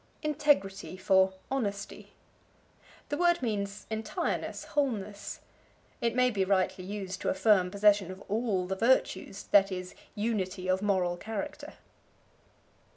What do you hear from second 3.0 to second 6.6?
The word means entireness, wholeness. It may be